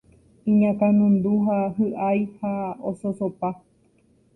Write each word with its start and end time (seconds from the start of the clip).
iñakãnundu 0.51 1.33
ha 1.45 1.59
hy'ái 1.75 2.19
ha 2.39 2.51
ososopa 2.93 3.49